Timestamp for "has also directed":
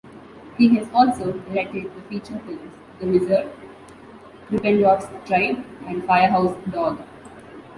0.77-1.93